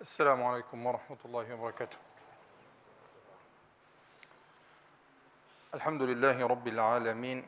[0.00, 1.96] السلام عليكم ورحمة الله وبركاته.
[5.74, 7.44] الحمد لله رب العالمين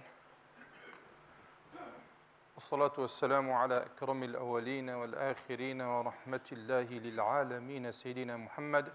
[2.54, 8.92] والصلاة والسلام على أكرم الأولين والآخرين ورحمة الله للعالمين سيدنا محمد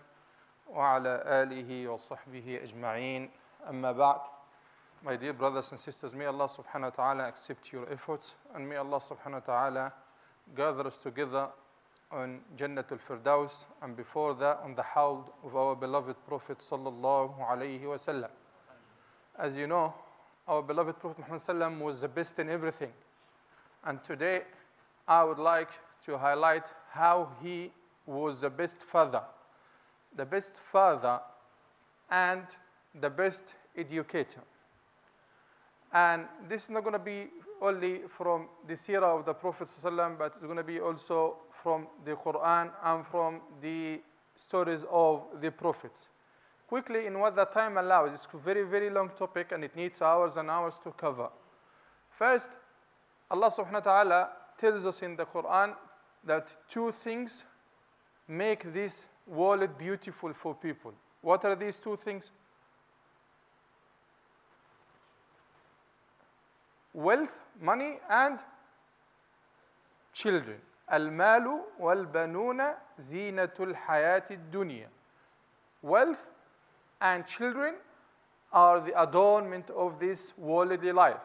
[0.68, 3.32] وعلى آله وصحبه أجمعين
[3.70, 4.22] أما بعد
[5.04, 8.76] My dear brothers and sisters, may Allah subhanahu wa ta'ala accept your efforts and may
[8.76, 9.94] Allah subhanahu wa ta'ala
[10.56, 11.50] gather us together
[12.12, 17.82] on Jannatul Firdaus and before that on the hawd of our beloved Prophet sallallahu alayhi
[17.82, 18.30] wasallam.
[19.38, 19.94] As you know,
[20.48, 22.92] our beloved Prophet Muhammad was the best in everything.
[23.84, 24.44] And today
[25.08, 25.70] I would like
[26.06, 27.72] to highlight how he
[28.06, 29.22] was the best father,
[30.16, 31.20] the best father
[32.10, 32.44] and
[33.00, 34.42] the best educator.
[35.94, 37.28] And this is not going to be
[37.62, 41.88] only from the seerah of the Prophet ﷺ, but it's going to be also from
[42.06, 44.00] the Quran and from the
[44.36, 46.10] stories of the prophets.
[46.68, 50.02] Quickly, in what the time allows, it's a very, very long topic and it needs
[50.02, 51.30] hours and hours to cover.
[52.10, 52.52] First,
[53.32, 55.76] Allah subhanahu wa ta'ala tells us in the Quran
[56.26, 57.46] that two things
[58.28, 60.94] make this world beautiful for people.
[61.22, 62.32] What are these two things?
[66.98, 68.40] wealth, money, and
[70.14, 70.58] children.
[70.93, 72.63] المال والبنون
[72.99, 74.89] زينة الحياة الدنيا.
[75.83, 76.31] Wealth
[77.01, 77.75] and children
[78.53, 81.21] are the adornment of this worldly life.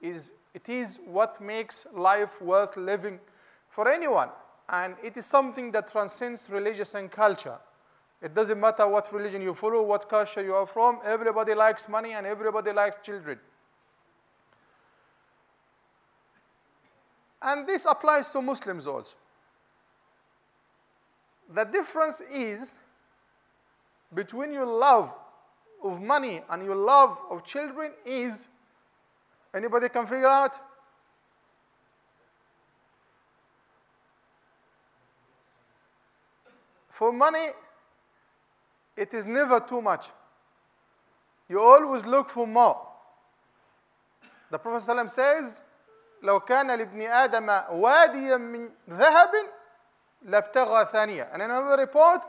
[0.00, 3.18] Is it is what makes life worth living
[3.68, 4.28] for anyone,
[4.68, 7.58] and it is something that transcends religious and culture.
[8.20, 11.00] It doesn't matter what religion you follow, what culture you are from.
[11.04, 13.38] Everybody likes money, and everybody likes children.
[17.47, 19.15] And this applies to Muslims also.
[21.49, 22.75] The difference is
[24.13, 25.13] between your love
[25.81, 28.49] of money and your love of children is
[29.53, 30.59] anybody can figure out?
[36.89, 37.47] For money,
[38.97, 40.07] it is never too much.
[41.47, 42.77] You always look for more.
[44.51, 45.61] The Prophet ﷺ says,
[46.21, 49.31] لو كان لابن آدم واديا من ذهب
[50.21, 51.33] لابتغى ثانية.
[51.33, 52.21] And another report,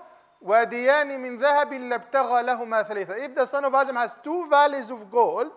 [0.43, 3.17] واديان من ذهب لابتغى لهما ثلاثة.
[3.25, 5.51] If the son of Adam has two valleys of gold,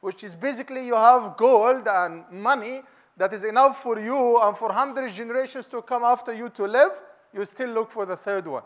[0.00, 2.82] which is basically you have gold and money
[3.16, 6.92] that is enough for you and for hundred generations to come after you to live,
[7.32, 8.64] you still look for the third one.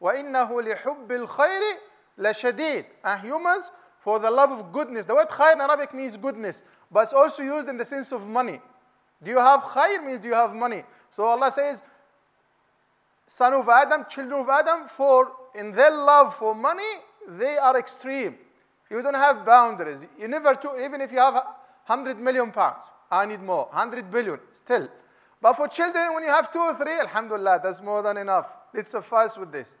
[0.00, 1.62] وإنه لحب الخير
[2.18, 2.84] لشديد.
[3.04, 3.70] And humans
[4.04, 5.06] for the love of goodness.
[5.06, 8.26] The word khair in Arabic means goodness, but it's also used in the sense of
[8.26, 8.60] money.
[9.22, 10.84] Do you have khair means do you have money?
[11.10, 11.82] So Allah says,
[13.26, 16.92] son of Adam, children of Adam, for in their love for money,
[17.26, 18.36] they are extreme.
[18.90, 20.06] You don't have boundaries.
[20.20, 24.38] You never, to, even if you have 100 million pounds, I need more, 100 billion,
[24.52, 24.86] still.
[25.40, 28.52] But for children, when you have two or three, alhamdulillah, that's more than enough.
[28.74, 29.76] Let's suffice with this.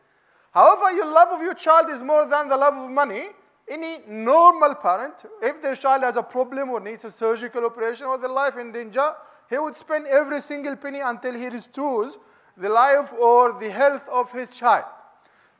[0.50, 3.24] However, your love of your child is more than the love of money.
[3.67, 8.17] Any normal parent, if their child has a problem or needs a surgical operation or
[8.17, 9.13] their life in danger,
[9.49, 12.17] he would spend every single penny until he restores
[12.57, 14.85] the life or the health of his child.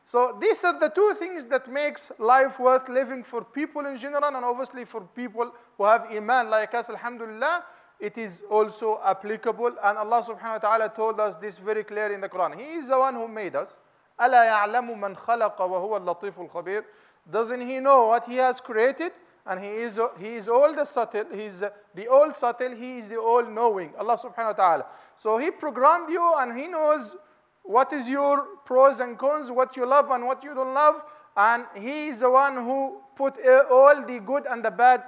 [0.06, 4.26] So these are the two things that makes life worth living for people in general
[4.26, 7.64] and obviously for people who have iman like us, alhamdulillah,
[8.00, 9.76] it is also applicable.
[9.84, 12.58] And Allah subhanahu wa ta'ala told us this very clear in the Quran.
[12.58, 13.78] He is the one who made us.
[14.20, 16.84] ألا يعلم من خلق وهو اللطيف الخبير
[17.31, 19.13] doesn't he know what he has created?
[19.47, 21.63] And he is, he is all the subtle, he is
[21.95, 24.87] the all subtle, he is the all knowing, Allah subhanahu wa ta'ala.
[25.17, 27.15] So he programmed you and he knows
[27.63, 31.03] what is your pros and cons, what you love and what you don't love.
[31.37, 35.03] And he is the one who put eh, all the good and the bad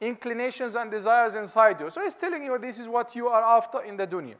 [0.00, 1.90] inclinations and desires inside you.
[1.90, 4.36] So he's telling you this is what you are after in the dunya.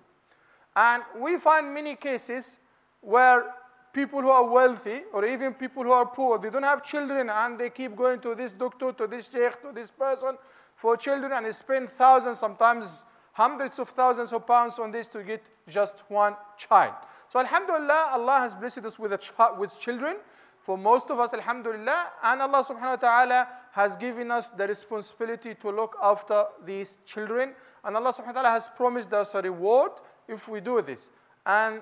[0.77, 2.61] And we find many cases
[3.01, 3.55] where
[3.93, 7.59] people who are wealthy or even people who are poor, they don't have children and
[7.59, 10.37] they keep going to this doctor, to this sheikh, to this person
[10.77, 15.43] for children and spend thousands, sometimes hundreds of thousands of pounds on this to get
[15.69, 16.95] just one child.
[17.29, 20.17] So alhamdulillah, Allah has blessed us with, ch- with children.
[20.61, 25.55] For most of us, alhamdulillah, and Allah subhanahu wa ta'ala has given us the responsibility
[25.55, 27.55] to look after these children.
[27.85, 29.93] And Allah subhanahu wa ta'ala has promised us a reward
[30.27, 31.11] if we do this.
[31.47, 31.81] And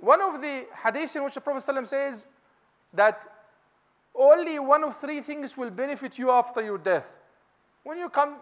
[0.00, 2.26] one of the hadiths in which the Prophet ﷺ says
[2.94, 3.26] that
[4.14, 7.14] only one of three things will benefit you after your death.
[7.84, 8.36] When you come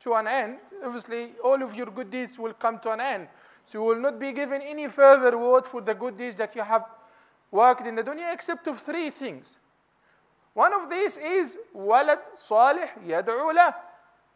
[0.00, 3.28] to an end, obviously all of your good deeds will come to an end.
[3.64, 6.62] So you will not be given any further reward for the good deeds that you
[6.62, 6.84] have
[7.50, 9.58] worked in the dunya except of three things.
[10.54, 13.72] One of these is walad salih yad'u lah,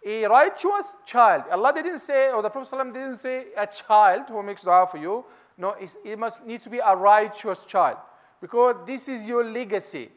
[0.04, 1.44] a righteous child.
[1.50, 4.98] Allah didn't say, or the Prophet ﷺ didn't say a child who makes dua for
[4.98, 5.24] you.
[5.57, 7.97] No, it's, it must needs to be a righteous child
[8.41, 10.09] because this is your legacy.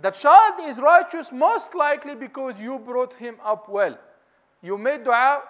[0.00, 3.98] The child is righteous most likely because you brought him up well.
[4.62, 5.42] You made dua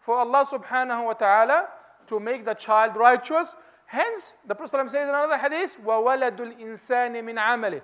[0.00, 1.68] for Allah subhanahu wa ta'ala
[2.06, 3.56] to make the child righteous.
[3.86, 7.80] Hence, the Prophet ﷺ says in another hadith, وَوَلَدُ الْإِنسَانِ مِنْ عَمَلِهِ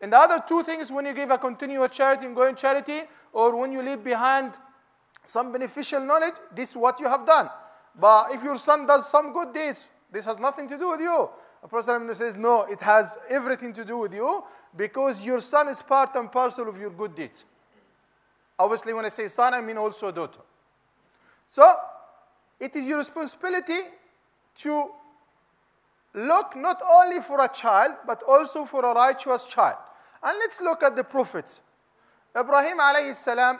[0.00, 3.02] and the other two things, when you give a continuous charity and going charity,
[3.32, 4.52] or when you leave behind
[5.24, 7.48] some beneficial knowledge, this is what you have done.
[7.99, 11.29] But if your son does some good deeds, this has nothing to do with you.
[11.61, 14.43] The Prophet says, no, it has everything to do with you
[14.75, 17.45] because your son is part and parcel of your good deeds.
[18.57, 20.41] Obviously, when I say son, I mean also daughter.
[21.47, 21.75] So,
[22.59, 23.79] it is your responsibility
[24.55, 24.89] to
[26.13, 29.77] look not only for a child, but also for a righteous child.
[30.23, 31.61] And let's look at the prophets.
[32.37, 33.59] Ibrahim alayhi salam,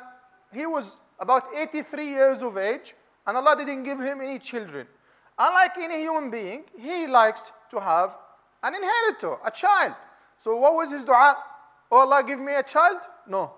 [0.54, 2.94] he was about 83 years of age,
[3.27, 4.87] and Allah didn't give him any children.
[5.39, 8.17] Unlike any human being, he likes to have
[8.63, 9.95] an inheritor, a child.
[10.39, 11.37] So what was his dua?
[11.91, 13.01] Oh Allah, give me a child?
[13.27, 13.53] No.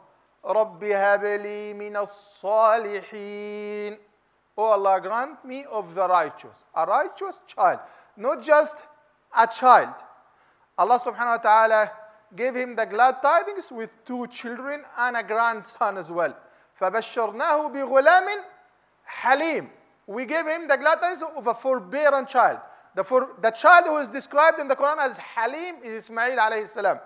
[0.44, 1.94] رَبِّ هَبْ لِي مِنَ
[2.42, 3.98] الصَّالِحِينَ
[4.56, 6.64] Oh Allah, grant me of the righteous.
[6.74, 7.78] A righteous child.
[8.16, 8.82] Not just
[9.36, 9.94] a child.
[10.76, 11.92] Allah subhanahu wa ta'ala
[12.34, 16.34] gave him the glad tidings with two children and a grandson as well.
[16.80, 18.26] فَبَشَّرْنَاهُ بِغُلَامٍ
[19.22, 19.68] حَلِيمٍ
[20.06, 22.60] We gave him the glad tidings of a forbearing child.
[22.94, 26.66] The, for, the child who is described in the Quran as Halim is Ismail alayhi
[26.66, 26.98] salam.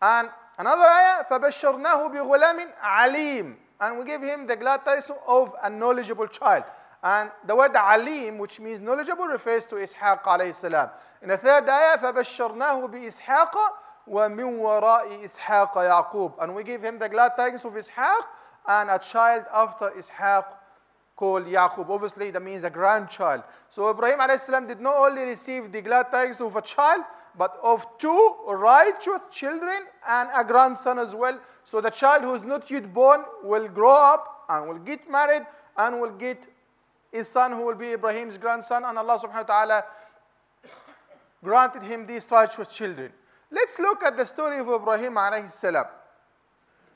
[0.00, 0.28] And
[0.58, 6.26] another ayah, فَبَشَّرْنَاهُ بِغُلَامٍ عَلِيمٍ And we gave him the glad tidings of a knowledgeable
[6.26, 6.64] child.
[7.02, 10.88] And the word alim, which means knowledgeable, refers to Ishaq alayhi salam.
[11.20, 13.54] In the third ayah, فَبَشَّرْنَاهُ بِإِسْحَاقَ
[14.08, 18.22] وَمِنْ وَرَاءِ إِسْحَاقَ يَعْقُوبَ And we give him the glad tidings of Ishaq
[18.66, 20.44] and a child after Ishaq
[21.17, 21.89] called Yaqub.
[21.89, 23.43] Obviously, that means a grandchild.
[23.67, 27.01] So Ibrahim salam did not only receive the glad tidings of a child,
[27.37, 31.39] but of two righteous children and a grandson as well.
[31.63, 35.45] So the child who is not yet born will grow up and will get married
[35.75, 36.41] and will get
[37.11, 38.83] his son who will be Ibrahim's grandson.
[38.85, 39.83] And Allah subhanahu wa ta'ala
[41.43, 43.11] granted him these righteous children.
[43.51, 45.85] Let's look at the story of Ibrahim alayhi salam.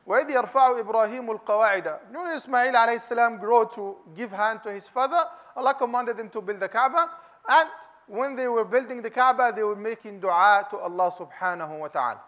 [0.07, 5.25] وإذ يرفع إبراهيم القواعد When Ismail alayhi salam grew to give hand to his father,
[5.57, 7.11] Allah commanded him to build the Kaaba.
[7.49, 7.69] And
[8.07, 12.21] when they were building the Kaaba, they were making dua to Allah subhanahu wa ta'ala.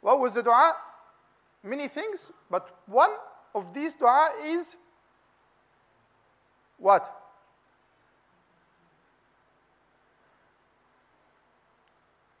[0.00, 0.76] What was the dua?
[1.62, 3.10] Many things, but one
[3.54, 4.76] of these dua is
[6.78, 7.26] what?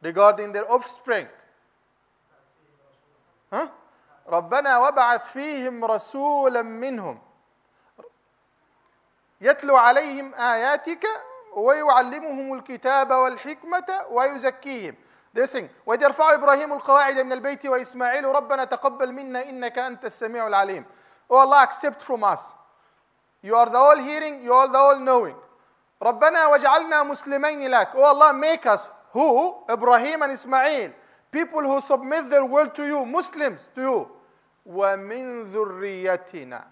[0.02, 1.26] regarding their offspring.
[3.50, 3.68] Huh?
[4.27, 7.19] ربنا وابعث فيهم رسولا منهم.
[9.41, 11.07] يتلو عليهم آياتك
[11.53, 14.95] ويعلمهم الكتاب والحكمة ويزكيهم.
[15.33, 18.25] They sing وإذ يرفع إبراهيم القواعد من البيت وإسماعيل.
[18.25, 20.85] ربنا تقبل منا إنك أنت السميع العليم.
[21.29, 22.53] Oh Allah accept from us.
[23.41, 25.35] You are the all hearing, you are the all knowing.
[26.01, 27.95] ربنا وجعلنا مسلمين لك.
[27.95, 29.55] Oh Allah make us who?
[29.69, 30.91] Ibrahim and Ismail.
[31.31, 34.11] People who submit their will to you, Muslims to you.
[34.66, 36.64] وَمِن ذُرِّيَّتِنَا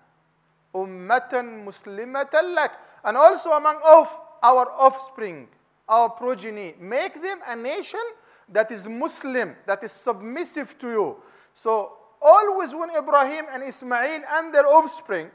[0.75, 1.33] أُمَّةً
[1.65, 2.71] مُسْلِمَةً لَكَ
[3.05, 4.09] And also among of
[4.43, 5.49] our offspring,
[5.89, 6.75] our progeny.
[6.79, 8.01] Make them a nation
[8.49, 11.17] that is Muslim, that is submissive to you.
[11.55, 15.31] So always when Ibrahim and Ismail and their offspring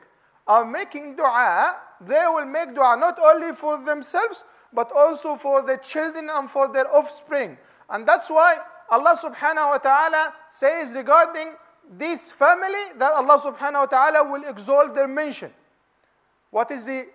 [0.47, 5.77] are making dua, they will make dua not only for themselves, but also for their
[5.77, 7.57] children and for their offspring.
[7.89, 8.57] And that's why
[8.89, 11.53] Allah subhanahu wa ta'ala says regarding
[11.91, 15.51] this family that Allah subhanahu wa ta'ala will exalt their mention.
[16.51, 17.07] What is the,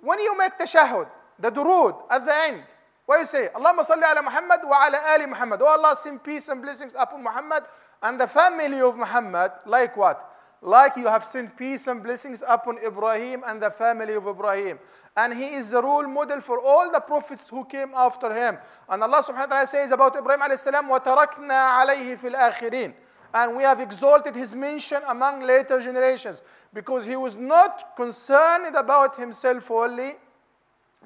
[0.00, 1.08] when you make tashahud,
[1.38, 2.62] the durud at the end,
[3.06, 3.48] what you say?
[3.54, 5.60] Allahumma salli ala Muhammad wa ala ali Muhammad.
[5.62, 7.62] Oh Allah, send peace and blessings upon Muhammad
[8.02, 9.52] and the family of Muhammad.
[9.64, 10.32] Like what?
[10.60, 14.78] Like you have sent peace and blessings upon Ibrahim and the family of Ibrahim.
[15.16, 18.58] And he is the role model for all the prophets who came after him.
[18.88, 22.92] And Allah subhanahu wa ta'ala says about Ibrahim alayhi salam, وَتَرَكْنَا عَلَيْهِ فِي الْآخِرِينَ
[23.34, 26.42] And we have exalted his mention among later generations
[26.72, 30.12] because he was not concerned about himself only,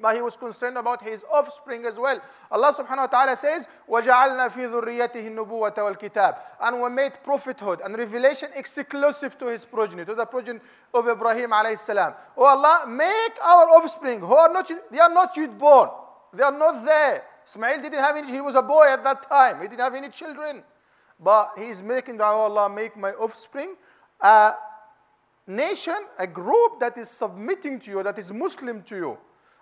[0.01, 2.19] but he was concerned about his offspring as well.
[2.49, 7.97] Allah subhanahu wa ta'ala says, وَجَعَلْنَا فِي ذُرِّيَّتِهِ النُّبُوَّةَ وَالْكِتَابِ And we made prophethood and
[7.97, 10.59] revelation exclusive to his progeny, to the progeny
[10.93, 12.13] of Ibrahim alayhi salam.
[12.37, 15.89] Oh Allah, make our offspring who are not, they are not yet born.
[16.33, 17.23] They are not there.
[17.45, 19.61] Ismail didn't have any, he was a boy at that time.
[19.61, 20.63] He didn't have any children.
[21.19, 23.75] But he is making dua, oh Allah, make my offspring
[24.19, 24.53] a
[25.47, 29.17] nation, a group that is submitting to you, that is Muslim to you.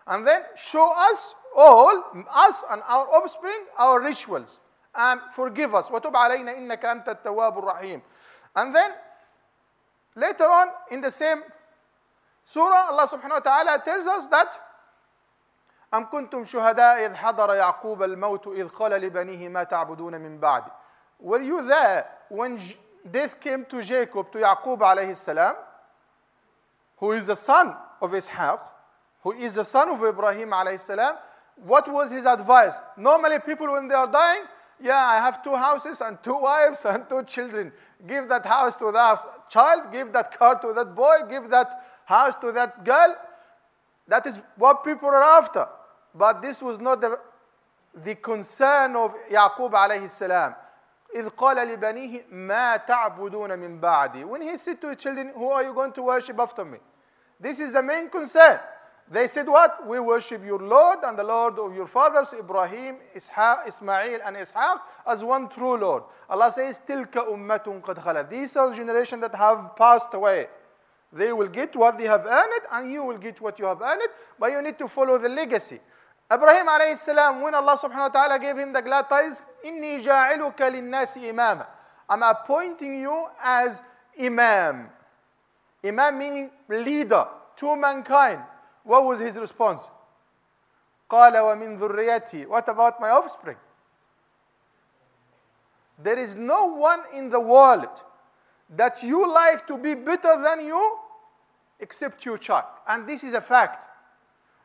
[0.08, 2.04] And then show us all,
[2.34, 4.60] us and our offspring, our rituals.
[4.96, 5.88] And forgive us.
[5.88, 8.02] وَتُبْ عَلَيْنَا إِنَّكَ أَنْتَ التَّوَّابُ الرَّحِيمُ
[8.56, 8.92] And then,
[10.16, 11.44] later on, in the same
[12.46, 14.60] surah, Allah subhanahu wa ta'ala tells us that
[15.94, 20.64] أم كنتم شهداء إذ حضر يعقوب الموت إذ قال لبنيه ما تعبدون من بعد
[21.25, 22.61] were you there when
[23.11, 25.55] death came to Jacob, to Yaqub alayhi salam,
[26.99, 28.61] who is the son of Ishaq,
[29.23, 31.17] who is the son of Ibrahim alayhi salam,
[31.57, 32.83] what was his advice?
[32.99, 34.43] Normally people when they are dying,
[34.79, 37.73] yeah, I have two houses and two wives and two children.
[38.07, 42.37] Give that house to that child, give that car to that boy, give that house
[42.37, 43.17] to that girl.
[44.09, 45.67] That is what people are after.
[46.15, 47.19] But this was not the,
[48.05, 50.55] the concern of Yaqub alayhi salam.
[51.16, 55.64] إذ قال لبنيه ما تعبدون من بعدي When he said to his children, who are
[55.64, 56.78] you going to worship after me?
[57.40, 58.60] This is the main concern.
[59.12, 59.88] They said what?
[59.88, 64.82] We worship your Lord and the Lord of your fathers, Ibrahim, Ishaq, Ismail, and Ishaq,
[65.08, 66.04] as one true Lord.
[66.30, 70.48] Allah says, تِلْكَ أُمَّةٌ قَدْ خَلَتْ These are generations that have passed away.
[71.12, 74.04] They will get what they have earned, and you will get what you have earned,
[74.38, 75.80] but you need to follow the legacy.
[76.32, 80.56] Ibrahim alayhi salam, when Allah subhanahu wa ta'ala gave him the glad tidings, إِنِّي جَاعِلُكَ
[80.56, 81.66] لِلنَّاسِ إِمَامًا
[82.10, 83.82] I'm appointing you as
[84.20, 84.90] Imam.
[85.84, 87.26] Imam meaning leader
[87.58, 88.42] to mankind.
[88.84, 89.90] What was his response?
[91.10, 93.58] قال ومن ذريتي What about my offspring?
[96.02, 97.90] There is no one in the world
[98.70, 100.98] that you like to be better than you
[101.80, 102.66] except your child.
[102.88, 103.88] And this is a fact.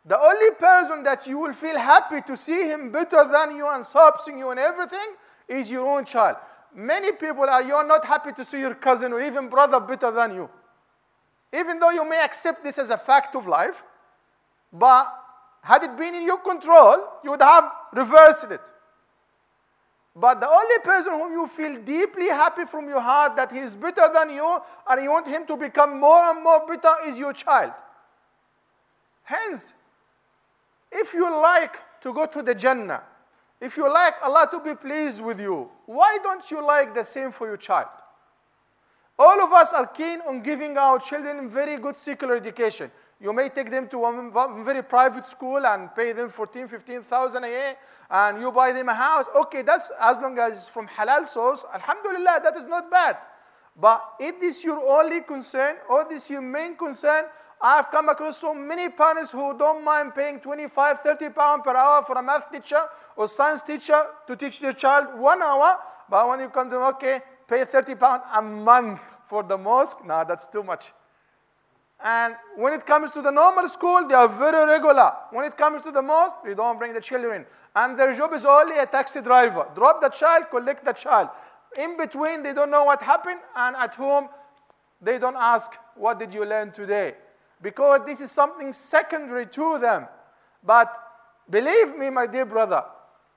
[0.06, 3.86] The only person that you will feel happy to see him better than you and
[3.86, 5.15] surpassing you and everything
[5.48, 6.38] is your own child.
[6.74, 10.34] Many people are you're not happy to see your cousin or even brother better than
[10.36, 10.50] you.
[11.51, 13.84] Even though you may accept this as a fact of life,
[14.72, 15.08] but
[15.62, 18.62] had it been in your control, you would have reversed it.
[20.15, 23.75] But the only person whom you feel deeply happy from your heart that he is
[23.75, 27.34] better than you and you want him to become more and more better is your
[27.34, 27.72] child.
[29.24, 29.74] Hence,
[30.91, 33.03] if you like to go to the Jannah,
[33.62, 37.31] if you like Allah to be pleased with you, why don't you like the same
[37.31, 37.88] for your child?
[39.17, 42.89] All of us are keen on giving our children very good secular education.
[43.19, 47.48] You may take them to a very private school and pay them 14, 15,000 a
[47.48, 47.75] year
[48.10, 49.25] and you buy them a house.
[49.36, 51.65] Okay, that's as long as it's from halal source.
[51.74, 53.17] Alhamdulillah, that is not bad.
[53.75, 57.25] But is this your only concern or this your main concern?
[57.62, 62.04] I've come across so many parents who don't mind paying 25, 30 pounds per hour
[62.06, 62.80] for a math teacher
[63.18, 65.78] or science teacher to teach their child one hour.
[66.10, 70.24] But when you come to, okay, pay 30 pounds a month for the mosque, no,
[70.25, 70.94] that's too much.
[72.01, 75.12] And when it comes to the normal school, they are very regular.
[75.32, 77.46] When it comes to the mosque, they don't bring the children.
[77.75, 79.68] And their job is only a taxi driver.
[79.75, 81.28] Drop the child, collect the child.
[81.78, 83.42] In between, they don't know what happened.
[83.54, 84.30] And at home,
[85.01, 87.16] they don't ask, what did you learn today?
[87.62, 90.08] Because this is something secondary to them.
[90.63, 90.96] But
[91.50, 92.84] believe me, my dear brother,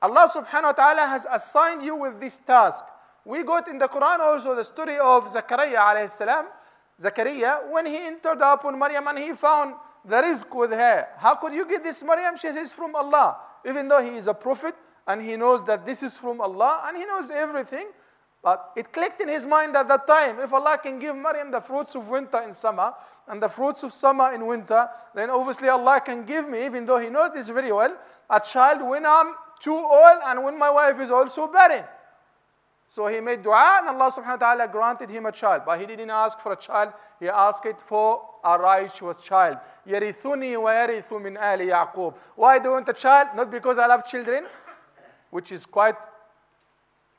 [0.01, 2.85] Allah subhanahu wa ta'ala has assigned you with this task.
[3.25, 6.47] We got in the Quran also the story of Zakaria alayhi salam.
[7.01, 9.75] Zakaria, when he entered upon Maryam and he found
[10.05, 11.07] the rizq with her.
[11.19, 12.37] How could you get this Maryam?
[12.37, 13.39] She says from Allah.
[13.65, 14.75] Even though he is a prophet
[15.07, 17.87] and he knows that this is from Allah and he knows everything.
[18.44, 20.40] But it clicked in his mind at that time.
[20.40, 22.94] If Allah can give Maryam the fruits of winter in summer
[23.28, 27.00] and the fruits of summer in winter, then obviously Allah can give me, even though
[27.00, 27.98] He knows this very well,
[28.30, 31.84] a child when I'm too old and when my wife is also barren.
[32.88, 35.64] So he made dua and Allah subhanahu wa ta'ala granted him a child.
[35.66, 39.58] But he didn't ask for a child, he asked it for a righteous child.
[39.86, 43.30] يَرِثُنِي وَيَرِثُ مِنْ آلِ يَعْقُوبَ Why do you want a child?
[43.36, 44.46] Not because I love children,
[45.32, 45.96] which is quite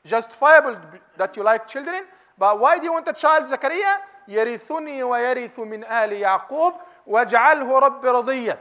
[0.05, 0.77] justifiable
[1.17, 2.03] that you like children.
[2.37, 3.97] But why do you want a child, Zakaria?
[4.29, 6.73] يَرِثُنِي وَيَرِثُ مِنْ آلِ يَعْقُوبَ
[7.07, 8.57] وَاجْعَلْهُ رَبِّ رَضِيًّا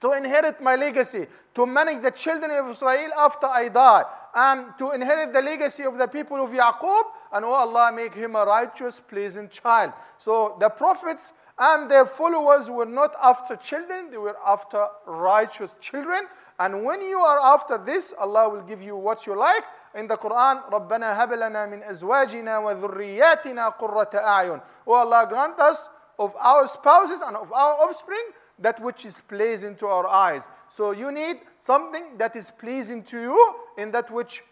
[0.00, 4.04] To inherit my legacy, to manage the children of Israel after I die
[4.36, 8.36] and to inherit the legacy of the people of Yaqub, and oh Allah, make him
[8.36, 9.94] a righteous, pleasant child.
[10.18, 16.24] So the prophets And their followers were not after children, they were after righteous children.
[16.58, 19.64] And when you are after this, Allah will give you what you like.
[19.94, 25.88] In the Quran, رَبَّنَا هَبْ لَنَا مِنْ أَزْوَاجِنَا وَذُرِّيَّاتِنَا قُرَّةَ أَعْيُنٍ Oh Allah, grant us
[26.18, 28.24] of our spouses and of our offspring
[28.58, 30.48] that which is pleasing to our eyes.
[30.68, 34.42] So you need something that is pleasing to you in that which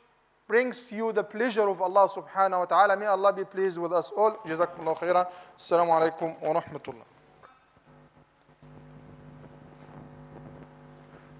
[0.49, 2.97] brings you the pleasure of Allah subhanahu wa ta'ala.
[2.97, 4.31] May Allah be pleased with us all.
[4.47, 5.27] Jazakumullah khairan.
[5.55, 7.05] Assalamu alaikum wa rahmatullah.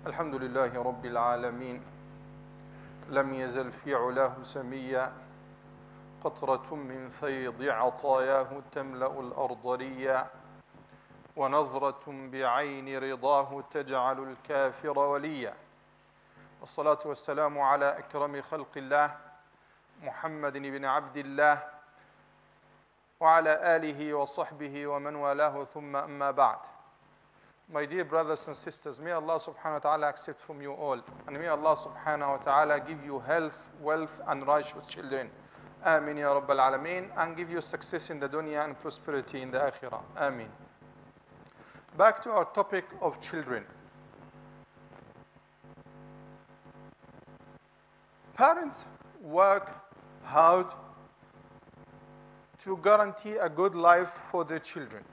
[0.08, 1.82] الحمد لله رب العالمين
[3.10, 5.12] لم يزل في علاه سميا
[6.24, 10.28] قطرة من فيض عطاياه تملأ الأرض ريا
[11.36, 15.54] ونظرة بعين رضاه تجعل الكافر وليا
[16.62, 19.16] والصلاة والسلام على أكرم خلق الله
[20.04, 21.64] محمد بن عبد الله
[23.20, 26.60] وعلى آله وصحبه ومن والاه ثم أما بعد
[27.72, 31.00] My dear brothers and sisters, may Allah subhanahu wa ta'ala accept from you all.
[31.28, 35.30] And may Allah subhanahu wa ta'ala give you health, wealth, and righteous children.
[35.86, 37.10] Amin ya Rabbal Alameen.
[37.16, 40.02] And give you success in the dunya and prosperity in the akhirah.
[40.18, 40.50] Amin.
[41.96, 43.64] Back to our topic of children.
[48.40, 48.86] Parents
[49.22, 49.70] work
[50.24, 50.68] hard
[52.60, 55.04] to guarantee a good life for their children.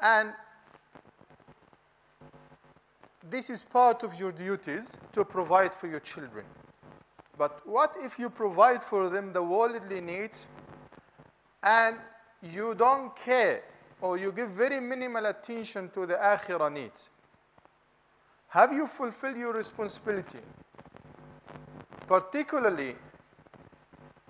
[0.00, 0.32] And
[3.28, 6.46] this is part of your duties to provide for your children.
[7.36, 10.46] But what if you provide for them the worldly needs
[11.62, 11.98] and
[12.42, 13.62] you don't care
[14.00, 17.10] or you give very minimal attention to the akhirah needs?
[18.52, 20.40] Have you fulfilled your responsibility?
[22.06, 22.96] Particularly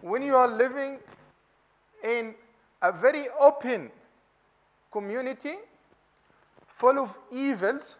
[0.00, 1.00] when you are living
[2.04, 2.36] in
[2.82, 3.90] a very open
[4.92, 5.54] community
[6.68, 7.96] full of evils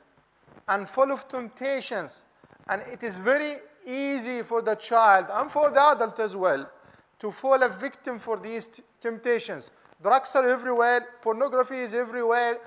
[0.69, 2.23] and full of temptations.
[2.69, 6.71] And it is very easy for the child and for the adult as well
[7.19, 9.73] to fall a victim for these temptations.
[10.01, 12.59] Drugs are everywhere, pornography is everywhere.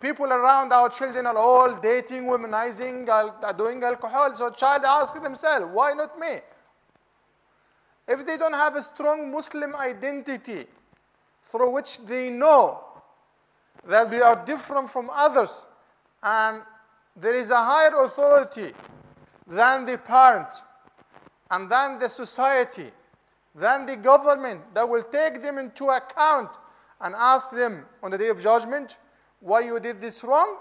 [0.00, 4.32] People around our children are all dating, womanizing, al- uh, doing alcohol.
[4.34, 6.38] So child asks themselves, why not me?
[8.06, 10.66] If they don't have a strong Muslim identity
[11.50, 12.80] through which they know
[13.86, 15.66] that they are different from others
[16.22, 16.62] and
[17.16, 18.72] there is a higher authority
[19.46, 20.62] than the parents
[21.50, 22.90] and than the society,
[23.54, 26.50] than the government that will take them into account
[27.00, 28.96] and ask them on the day of judgment
[29.40, 30.58] why you did this wrong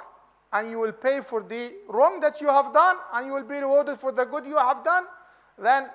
[0.54, 3.60] and you will pay for the wrong that you have done and you will be
[3.60, 5.06] rewarded for the good you have done,
[5.58, 5.90] then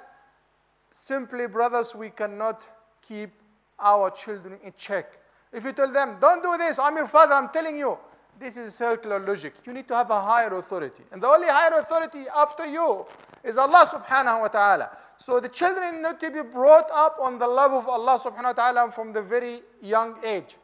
[0.92, 2.66] simply, brothers, we cannot
[3.06, 3.30] keep
[3.78, 5.18] our children in check.
[5.52, 7.98] If you tell them, don't do this, I'm your father, I'm telling you,
[8.38, 9.54] this is circular logic.
[9.64, 11.02] You need to have a higher authority.
[11.12, 13.06] And the only higher authority after you
[13.44, 14.90] is Allah subhanahu wa ta'ala.
[15.18, 18.52] So the children need to be brought up on the love of Allah subhanahu wa
[18.52, 20.56] ta'ala from the very young age.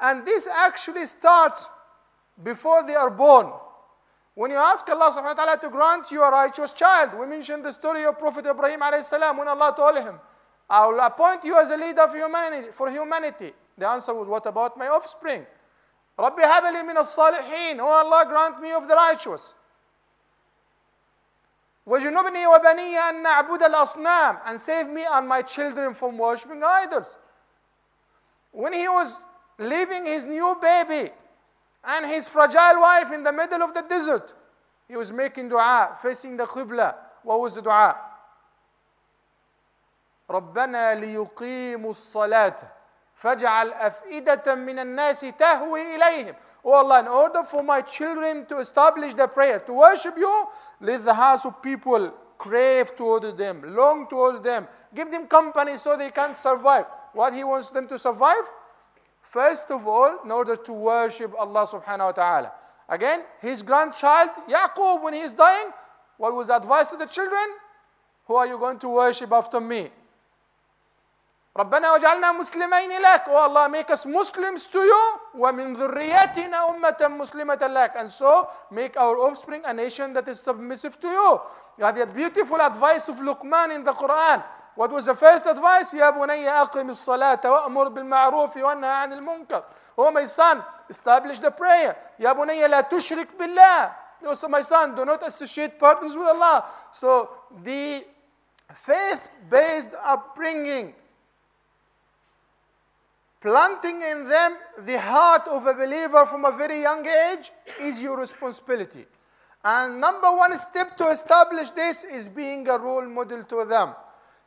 [0.00, 1.68] And this actually starts
[2.42, 3.52] before they are born.
[4.34, 7.64] When you ask Allah subhanahu wa ta'ala to grant you a righteous child, we mentioned
[7.64, 10.20] the story of Prophet Ibrahim alayhi salam when Allah told him,
[10.68, 13.52] I will appoint you as a leader for humanity, for humanity.
[13.78, 15.46] The answer was, What about my offspring?
[16.18, 19.54] رَبِّ هَبَ لِي مِنَ الصَّالِحِينَ Oh Allah, grant me of the righteous.
[21.86, 27.16] وَجُنُبْنِي وَبَنِيَّ أَن نَعْبُدَ الْأَصْنَامِ And save me and my children from worshipping idols.
[28.50, 29.22] When he was
[29.60, 31.10] leaving his new baby
[31.84, 34.34] and his fragile wife in the middle of the desert,
[34.88, 36.94] he was making dua, facing the Qibla.
[37.22, 37.96] What was the dua?
[40.30, 42.56] ربنا ليقيموا الصلاة
[43.14, 49.14] فاجعل أفئدة من الناس تهوي إليهم Oh Allah, in order for my children to establish
[49.14, 50.48] the prayer, to worship you,
[50.80, 55.96] let the hearts of people crave towards them, long towards them, give them company so
[55.96, 56.86] they can survive.
[57.12, 58.42] What He wants them to survive?
[59.30, 62.52] First of all, in order to worship Allah subhanahu wa ta'ala.
[62.88, 65.68] Again, his grandchild, Yaqub, when he is dying,
[66.16, 67.44] what was advice to the children?
[68.26, 69.90] Who are you going to worship after me?
[71.56, 77.58] ربنا وجعلنا مسلمين لك Oh Allah make us Muslims to you ومن ذريتنا أمة مسلمة
[77.66, 81.40] لك and so make our offspring a nation that is submissive to you
[81.78, 85.94] you have that beautiful advice of Luqman in the Quran what was the first advice
[85.94, 89.64] يا بني أقم الصلاة وأمر بالمعروف وانهى عن المنكر
[89.98, 94.94] Oh my son establish the prayer يا بني لا تشرك بالله No, so my son,
[94.94, 96.64] do not associate partners with Allah.
[96.90, 97.28] So
[97.62, 98.02] the
[98.72, 100.94] faith-based upbringing
[103.40, 108.18] planting in them the heart of a believer from a very young age is your
[108.18, 109.06] responsibility.
[109.64, 113.94] And number one step to establish this is being a role model to them.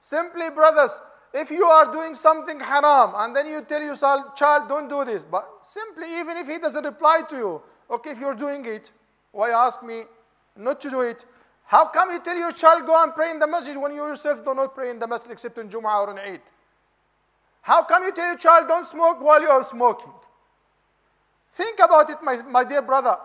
[0.04, 1.00] Simply, brothers,
[1.32, 5.24] if you are doing something haram and then you tell your child, don't do this,
[5.24, 8.92] but simply, even if he doesn't reply to you, okay, if you're doing it,
[9.32, 10.02] why ask me
[10.58, 11.24] not to do it?
[11.64, 14.44] How come you tell your child go and pray in the masjid when you yourself
[14.44, 16.42] do not pray in the masjid except in Jum'ah or in Eid?
[17.62, 20.12] How come you tell your child don't smoke while you are smoking?
[21.52, 23.16] Think about it, my, my dear brother.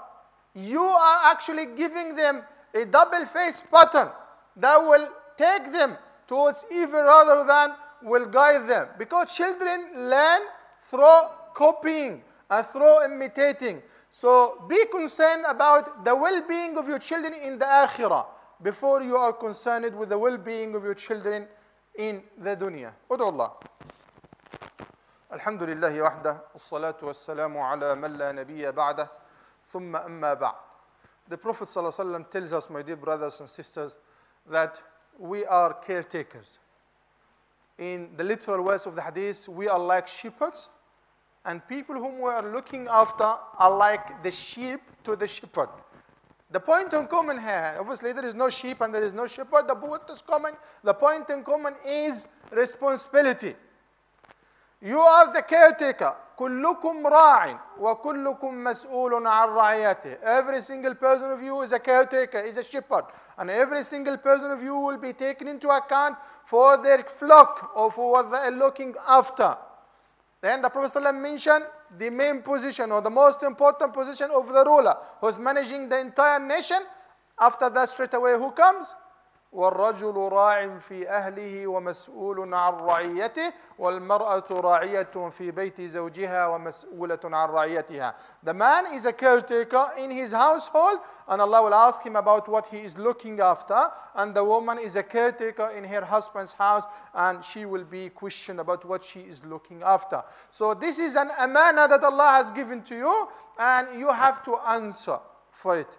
[0.55, 2.41] You are actually giving them
[2.73, 4.13] a double face pattern
[4.55, 5.97] that will take them
[6.28, 8.88] towards evil rather than will guide them.
[8.98, 10.42] Because children learn
[10.80, 11.20] through
[11.54, 13.82] copying and through imitating.
[14.10, 18.26] So be concerned about the well-being of your children in the akhirah
[18.62, 21.48] before you are concerned with the well-being of your children
[21.96, 22.92] in the dunya.
[23.10, 23.52] ادعو الله.
[25.32, 29.08] الحمد لله وحده والصلاة والسلام على من لا نبي بعده
[29.72, 30.54] ثم أما بعد.
[31.28, 33.98] The Prophet ﷺ tells us, my dear brothers and sisters,
[34.48, 34.80] that
[35.19, 36.59] we are caretakers.
[37.77, 40.69] In the literal words of the hadith, we are like shepherds
[41.45, 45.69] and people whom we are looking after are like the sheep to the shepherd.
[46.51, 49.67] The point in common here, obviously there is no sheep and there is no shepherd.
[49.67, 50.53] The point is common.
[50.83, 53.55] The point in common is responsibility.
[54.81, 56.15] You are the caretaker.
[56.38, 60.18] كلكم راع وكلكم مسؤول عن رعيته.
[60.22, 63.04] Every single person of you is a caretaker, is a shepherd.
[63.38, 67.90] And every single person of you will be taken into account for their flock or
[67.90, 69.56] for what they are looking after.
[70.40, 71.64] Then the Prophet ﷺ mentioned
[71.98, 76.38] the main position or the most important position of the ruler who's managing the entire
[76.38, 76.78] nation.
[77.40, 78.94] After that, straight away, who comes?
[79.51, 88.15] والرجل راع في أهله ومسؤول عن رعيته والمرأة راعية في بيت زوجها ومسؤولة عن رعيتها.
[88.43, 92.67] The man is a caretaker in his household and Allah will ask him about what
[92.67, 96.83] he is looking after and the woman is a caretaker in her husband's house
[97.15, 100.23] and she will be questioned about what she is looking after.
[100.51, 104.57] So this is an amana that Allah has given to you and you have to
[104.57, 105.17] answer
[105.51, 105.97] for it.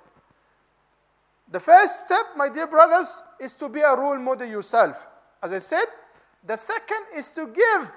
[1.50, 4.96] The first step, my dear brothers, is to be a role model yourself.
[5.42, 5.86] As I said,
[6.46, 7.90] the second is to give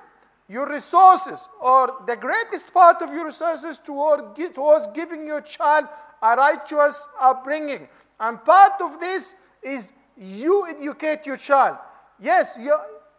[0.49, 5.87] your resources or the greatest part of your resources toward, towards giving your child
[6.21, 7.87] a righteous upbringing.
[8.19, 11.77] And part of this is you educate your child.
[12.19, 12.75] Yes, you,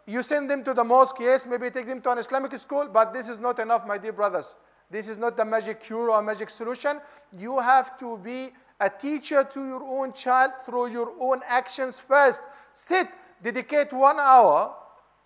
[0.07, 3.15] you send them to the mosque, yes, maybe take them to an Islamic school, but
[3.15, 4.57] this is not enough, my dear brothers.
[4.91, 7.01] This is not the magic cure or magic solution.
[7.37, 8.51] You have to be
[8.85, 12.43] a teacher to your own child through your own actions first.
[12.73, 13.09] Sit,
[13.43, 14.75] dedicate one hour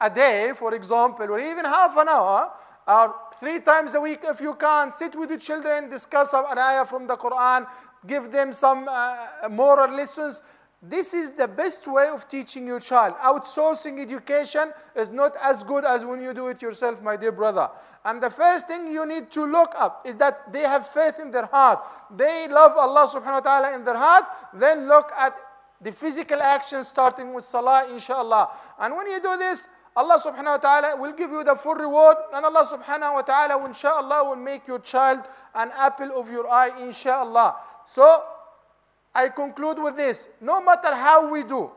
[0.01, 2.53] a day, for example, or even half an hour,
[2.87, 4.93] or three times a week if you can.
[4.93, 7.67] Sit with your children, discuss an ayah from the Quran,
[8.07, 10.43] give them some uh, moral lessons.
[10.81, 13.17] This is the best way of teaching your child.
[13.17, 17.69] Outsourcing education is not as good as when you do it yourself, my dear brother.
[18.05, 21.33] And the first thing you need to look up is that they have faith in
[21.33, 21.81] their heart.
[22.17, 24.25] They love Allah subhanahu wa ta'ala in their heart.
[24.55, 25.37] Then look at
[25.81, 28.49] the physical action starting with salah, inshallah.
[28.79, 32.19] And when you do this, Allah subhanahu wa ta'ala will give you the full reward.
[32.33, 36.71] And Allah subhanahu wa ta'ala, inshallah, will make your child an apple of your eye,
[36.81, 37.57] inshallah.
[37.85, 38.23] So,
[39.19, 41.71] I conclude with this no matter how we do,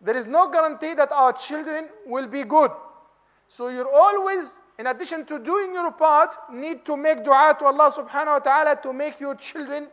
[0.00, 2.70] there is no guarantee that our children will be good.
[3.48, 7.90] So you're always, in addition to doing your part, need to make dua to Allah
[7.90, 9.88] subhanahu wa ta'ala to make your children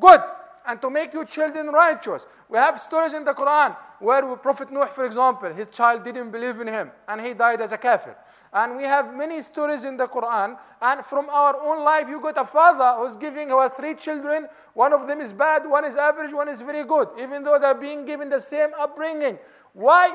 [0.00, 0.20] good
[0.68, 2.26] and to make your children righteous.
[2.48, 6.60] We have stories in the Quran where Prophet Nuh, for example, his child didn't believe
[6.60, 8.14] in him and he died as a kafir.
[8.52, 10.58] And we have many stories in the Quran.
[10.80, 14.46] And from our own life, you got a father who's giving our three children.
[14.74, 17.74] One of them is bad, one is average, one is very good, even though they're
[17.74, 19.38] being given the same upbringing.
[19.72, 20.14] Why?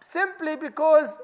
[0.00, 1.20] Simply because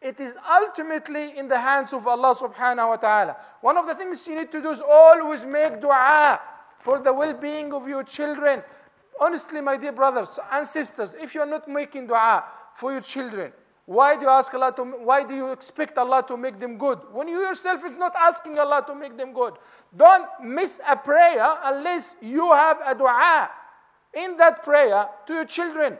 [0.00, 3.36] it is ultimately in the hands of Allah subhanahu wa ta'ala.
[3.60, 6.40] One of the things you need to do is always make dua
[6.80, 8.62] for the well being of your children.
[9.20, 13.52] Honestly, my dear brothers and sisters, if you are not making dua for your children,
[13.84, 17.00] why do you ask Allah to, why do you expect Allah to make them good?
[17.12, 19.54] When you yourself is not asking Allah to make them good.
[19.96, 23.50] Don't miss a prayer unless you have a dua
[24.14, 25.98] in that prayer to your children.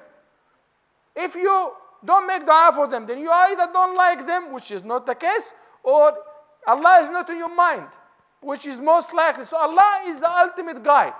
[1.16, 1.72] If you
[2.04, 5.14] don't make dua for them, then you either don't like them, which is not the
[5.14, 6.14] case, or
[6.66, 7.88] Allah is not in your mind,
[8.40, 9.44] which is most likely.
[9.44, 11.12] So Allah is the ultimate guide.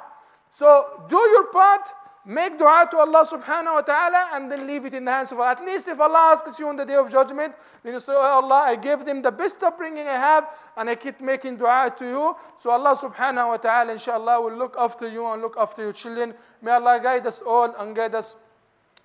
[0.50, 1.82] So do your part
[2.24, 5.38] make dua to Allah subhanahu wa ta'ala and then leave it in the hands of
[5.40, 5.52] Allah.
[5.52, 8.40] At least if Allah asks you on the day of judgment, then you say, Oh
[8.42, 12.04] Allah, I gave them the best upbringing I have and I keep making dua to
[12.04, 12.36] you.
[12.58, 16.34] So Allah subhanahu wa ta'ala inshallah will look after you and look after your children.
[16.60, 18.36] May Allah guide us all and guide us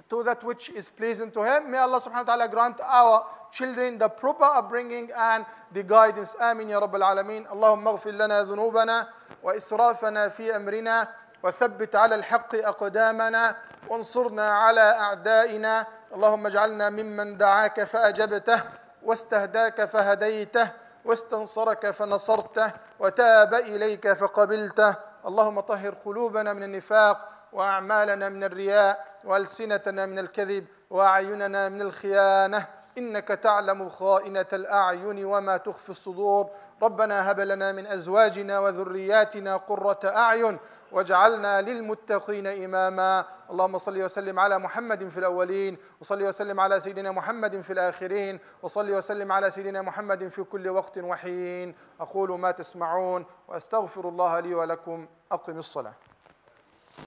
[0.10, 1.72] to that which is pleasing to Him.
[1.72, 6.36] May Allah subhanahu wa ta'ala grant our children the proper upbringing and the guidance.
[6.42, 7.46] Amin ya Rabbil Alameen.
[7.50, 9.08] Allahumma اغفر لنا ذنوبنا
[9.44, 11.08] وإسرافنا في أمرنا
[11.44, 13.56] وثبت على الحق أقدامنا
[13.90, 18.62] وانصرنا على أعدائنا اللهم اجعلنا ممن دعاك فأجبته
[19.04, 20.72] واستهداك فهديته
[21.06, 30.20] واستنصرك فنصرته وتاب إليك فقبلته اللهم طهر قلوبنا من النفاق وأعمالنا من الرياء وألسنتنا من
[30.20, 32.68] الكذب وأعيننا من الخيانة.
[32.98, 36.50] إنك تعلم خائنة الأعين وما تخفي الصدور.
[36.84, 40.58] ربنا هب لنا من أزواجنا وذرياتنا قرة أعين
[40.92, 43.26] واجعلنا للمتقين إماما.
[43.52, 48.92] اللهم صل وسلم على محمد في الأولين وصل وسلم على سيدنا محمد في الآخرين وصل
[48.92, 51.76] وسلم على سيدنا محمد في كل وقت وحين.
[52.00, 55.08] أقول ما تسمعون وأستغفر الله لي ولكم.
[55.32, 55.94] أقم الصلاة.